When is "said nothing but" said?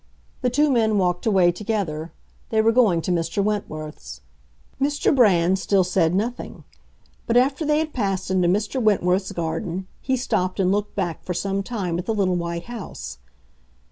5.83-7.37